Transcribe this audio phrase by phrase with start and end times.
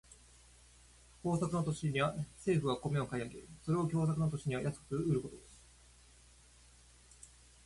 [1.23, 5.35] 豊作の年には政府が米を買い上げ、それを凶作の年に安く売ること。